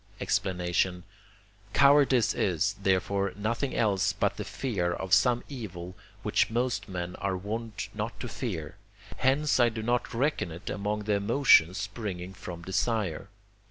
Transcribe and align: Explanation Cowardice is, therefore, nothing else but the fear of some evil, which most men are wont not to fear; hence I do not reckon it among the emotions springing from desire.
Explanation 0.19 1.03
Cowardice 1.73 2.33
is, 2.33 2.73
therefore, 2.81 3.33
nothing 3.35 3.75
else 3.75 4.13
but 4.13 4.35
the 4.35 4.43
fear 4.43 4.91
of 4.93 5.13
some 5.13 5.43
evil, 5.47 5.95
which 6.23 6.49
most 6.49 6.89
men 6.89 7.15
are 7.17 7.37
wont 7.37 7.87
not 7.93 8.19
to 8.19 8.27
fear; 8.27 8.77
hence 9.17 9.59
I 9.59 9.69
do 9.69 9.83
not 9.83 10.11
reckon 10.11 10.51
it 10.51 10.71
among 10.71 11.03
the 11.03 11.13
emotions 11.13 11.77
springing 11.77 12.33
from 12.33 12.63
desire. 12.63 13.29